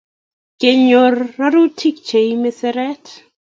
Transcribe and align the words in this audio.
Kenyor 0.59 1.13
rurutik 1.39 1.97
Che 2.07 2.19
emei 2.31 2.55
siret 2.59 3.05